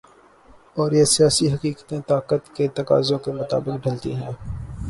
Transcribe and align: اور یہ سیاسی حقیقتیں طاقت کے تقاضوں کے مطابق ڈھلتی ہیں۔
اور 0.75 0.91
یہ 0.91 1.03
سیاسی 1.05 1.51
حقیقتیں 1.53 1.99
طاقت 2.07 2.55
کے 2.55 2.67
تقاضوں 2.67 3.19
کے 3.19 3.31
مطابق 3.31 3.83
ڈھلتی 3.83 4.15
ہیں۔ 4.15 4.31